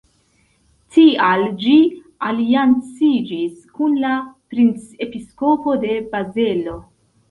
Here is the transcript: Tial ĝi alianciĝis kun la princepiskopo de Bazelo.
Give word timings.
Tial 0.95 1.45
ĝi 1.65 1.75
alianciĝis 2.31 3.63
kun 3.79 3.97
la 4.09 4.17
princepiskopo 4.57 5.81
de 5.89 6.05
Bazelo. 6.13 6.81